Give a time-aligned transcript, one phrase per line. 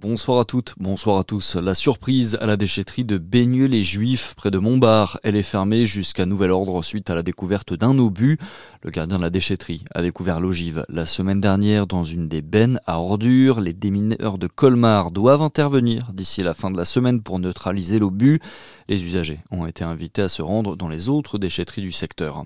[0.00, 1.56] Bonsoir à toutes, bonsoir à tous.
[1.56, 5.20] La surprise à la déchetterie de Baigneux-les-Juifs, près de Montbard.
[5.24, 8.38] Elle est fermée jusqu'à nouvel ordre suite à la découverte d'un obus.
[8.82, 12.80] Le gardien de la déchetterie a découvert l'ogive la semaine dernière dans une des bennes
[12.86, 13.60] à ordures.
[13.60, 18.40] Les démineurs de Colmar doivent intervenir d'ici la fin de la semaine pour neutraliser l'obus.
[18.90, 22.42] Les usagers ont été invités à se rendre dans les autres déchetteries du secteur.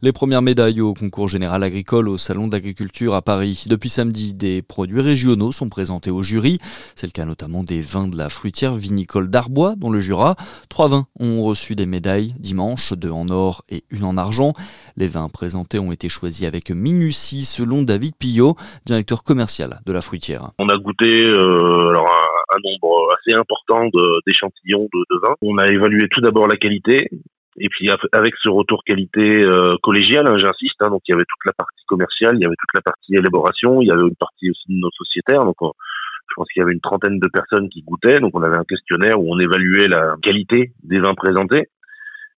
[0.00, 3.64] Les premières médailles au concours général agricole au Salon d'agriculture à Paris.
[3.66, 6.58] Depuis samedi, des produits régionaux sont présentés au jury.
[6.94, 10.36] C'est le cas notamment des vins de la fruitière vinicole d'Arbois dans le Jura.
[10.68, 14.52] Trois vins ont reçu des médailles dimanche, deux en or et une en argent.
[14.96, 18.54] Les vins présentés ont été choisis avec minutie selon David Pillot,
[18.86, 20.52] directeur commercial de la fruitière.
[20.60, 21.92] On a goûté euh,
[22.50, 23.86] un, nombre assez important
[24.26, 25.34] d'échantillons de, de, vins.
[25.42, 27.08] On a évalué tout d'abord la qualité,
[27.60, 31.24] et puis avec ce retour qualité euh, collégial, hein, j'insiste, hein, donc il y avait
[31.28, 34.16] toute la partie commerciale, il y avait toute la partie élaboration, il y avait une
[34.16, 37.68] partie aussi de nos sociétaires, donc je pense qu'il y avait une trentaine de personnes
[37.68, 41.68] qui goûtaient, donc on avait un questionnaire où on évaluait la qualité des vins présentés.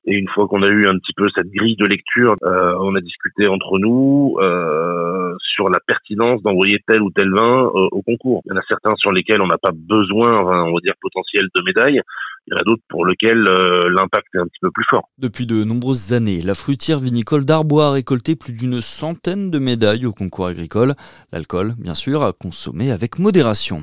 [0.07, 2.95] Et une fois qu'on a eu un petit peu cette grille de lecture, euh, on
[2.95, 8.01] a discuté entre nous euh, sur la pertinence d'envoyer tel ou tel vin euh, au
[8.01, 8.41] concours.
[8.47, 11.47] Il y en a certains sur lesquels on n'a pas besoin, on va dire, potentiel
[11.55, 12.01] de médailles.
[12.47, 15.11] Il y en a d'autres pour lesquels l'impact est un petit peu plus fort.
[15.19, 20.07] Depuis de nombreuses années, la fruitière vinicole d'Arbois a récolté plus d'une centaine de médailles
[20.07, 20.95] au concours agricole.
[21.33, 23.83] L'alcool, bien sûr, a consommé avec modération.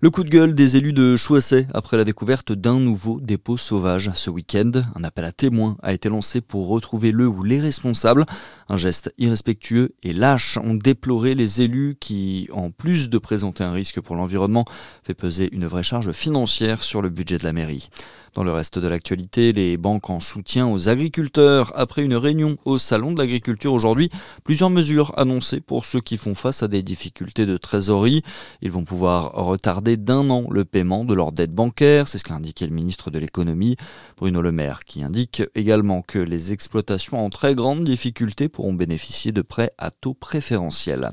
[0.00, 4.12] Le coup de gueule des élus de Chouasset après la découverte d'un nouveau dépôt sauvage
[4.14, 4.70] ce week-end.
[4.94, 8.24] Un appel à témoins a été lancé pour retrouver le ou les responsables.
[8.68, 13.72] Un geste irrespectueux et lâche ont déploré les élus qui, en plus de présenter un
[13.72, 14.66] risque pour l'environnement,
[15.02, 17.90] fait peser une vraie charge financière sur le budget de la mairie.
[18.38, 21.72] Dans le reste de l'actualité, les banques en soutien aux agriculteurs.
[21.74, 24.10] Après une réunion au Salon de l'agriculture aujourd'hui,
[24.44, 28.22] plusieurs mesures annoncées pour ceux qui font face à des difficultés de trésorerie.
[28.62, 32.34] Ils vont pouvoir retarder d'un an le paiement de leurs dettes bancaires, c'est ce qu'a
[32.34, 33.74] indiqué le ministre de l'économie,
[34.16, 39.32] Bruno Le Maire, qui indique également que les exploitations en très grande difficulté pourront bénéficier
[39.32, 41.10] de prêts à taux préférentiels.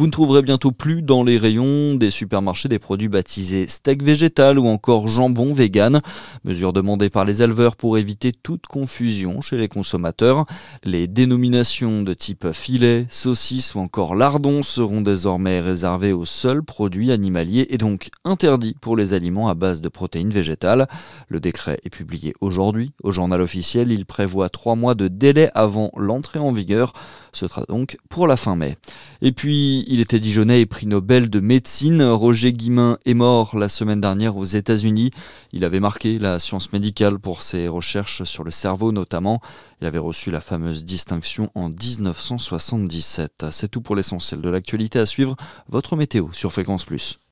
[0.00, 4.58] Vous ne trouverez bientôt plus dans les rayons des supermarchés des produits baptisés steak végétal
[4.58, 6.00] ou encore jambon vegan,
[6.42, 10.46] mesure demandée par les éleveurs pour éviter toute confusion chez les consommateurs.
[10.84, 17.12] Les dénominations de type filet, saucisse ou encore lardon seront désormais réservées aux seuls produits
[17.12, 20.88] animaliers et donc interdits pour les aliments à base de protéines végétales.
[21.28, 23.92] Le décret est publié aujourd'hui au journal officiel.
[23.92, 26.94] Il prévoit trois mois de délai avant l'entrée en vigueur.
[27.32, 28.76] Ce sera donc pour la fin mai.
[29.22, 32.02] Et puis, il était Dijonais et prix Nobel de médecine.
[32.02, 35.10] Roger Guimin est mort la semaine dernière aux États-Unis.
[35.52, 39.40] Il avait marqué la science médicale pour ses recherches sur le cerveau notamment.
[39.80, 43.46] Il avait reçu la fameuse distinction en 1977.
[43.52, 45.36] C'est tout pour l'essentiel de l'actualité à suivre.
[45.68, 47.20] Votre météo sur Fréquence Plus.